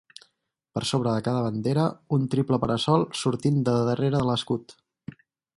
Per 0.77 0.81
sobre 0.91 1.11
de 1.17 1.23
cada 1.27 1.43
bandera 1.47 1.83
un 2.19 2.25
triple 2.35 2.61
para-sol 2.65 3.07
sortint 3.25 3.63
de 3.69 3.79
darrere 3.91 4.27
l'escut. 4.31 4.79